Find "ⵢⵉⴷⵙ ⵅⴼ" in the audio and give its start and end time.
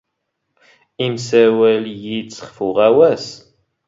1.95-2.47